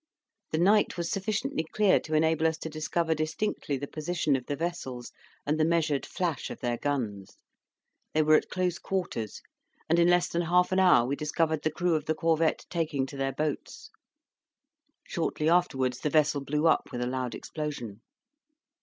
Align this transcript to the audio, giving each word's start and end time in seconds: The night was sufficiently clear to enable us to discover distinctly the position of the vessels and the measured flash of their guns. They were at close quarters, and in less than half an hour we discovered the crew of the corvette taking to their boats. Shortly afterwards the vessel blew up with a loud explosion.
The 0.51 0.57
night 0.57 0.97
was 0.97 1.11
sufficiently 1.11 1.63
clear 1.63 1.99
to 1.99 2.15
enable 2.15 2.47
us 2.47 2.57
to 2.57 2.69
discover 2.71 3.13
distinctly 3.13 3.77
the 3.77 3.85
position 3.85 4.35
of 4.35 4.47
the 4.47 4.55
vessels 4.55 5.11
and 5.45 5.59
the 5.59 5.63
measured 5.63 6.07
flash 6.07 6.49
of 6.49 6.59
their 6.59 6.77
guns. 6.77 7.37
They 8.15 8.23
were 8.23 8.33
at 8.33 8.49
close 8.49 8.79
quarters, 8.79 9.41
and 9.87 9.99
in 9.99 10.07
less 10.07 10.27
than 10.27 10.41
half 10.41 10.71
an 10.71 10.79
hour 10.79 11.05
we 11.05 11.15
discovered 11.15 11.61
the 11.61 11.69
crew 11.69 11.93
of 11.93 12.05
the 12.05 12.15
corvette 12.15 12.65
taking 12.67 13.05
to 13.05 13.15
their 13.17 13.31
boats. 13.31 13.91
Shortly 15.05 15.47
afterwards 15.47 15.99
the 15.99 16.09
vessel 16.09 16.43
blew 16.43 16.65
up 16.65 16.91
with 16.91 17.01
a 17.01 17.05
loud 17.07 17.35
explosion. 17.35 18.01